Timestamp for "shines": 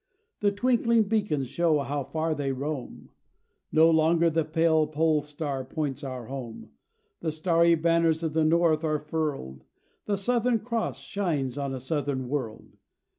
11.01-11.55